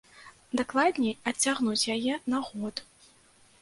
[0.61, 2.87] Дакладней, адцягнуць яе на год.